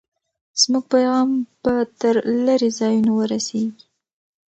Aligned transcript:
زموږ 0.61 0.83
پیغام 0.93 1.29
به 1.61 1.73
تر 1.99 2.15
لرې 2.45 2.69
ځایونو 2.79 3.11
ورسېږي. 3.15 3.85